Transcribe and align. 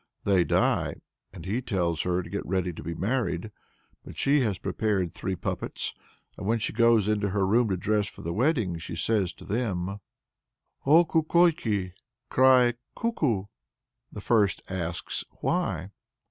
They 0.23 0.43
die, 0.43 0.95
and 1.31 1.45
he 1.45 1.61
tells 1.61 2.01
her 2.01 2.23
to 2.23 2.29
get 2.31 2.43
ready 2.43 2.73
to 2.73 2.81
be 2.81 2.95
married. 2.95 3.51
But 4.03 4.17
she 4.17 4.39
has 4.39 4.57
prepared 4.57 5.13
three 5.13 5.35
puppets, 5.35 5.93
and 6.35 6.47
when 6.47 6.57
she 6.57 6.73
goes 6.73 7.07
into 7.07 7.29
her 7.29 7.45
room 7.45 7.69
to 7.69 7.77
dress 7.77 8.07
for 8.07 8.23
the 8.23 8.33
wedding, 8.33 8.79
she 8.79 8.95
says 8.95 9.31
to 9.33 9.45
them: 9.45 9.99
"O 10.87 11.05
Kukolki, 11.05 11.93
(cry) 12.29 12.73
Kuku!" 12.95 13.45
The 14.11 14.21
first 14.21 14.63
asks, 14.67 15.23
"Why?" 15.39 15.91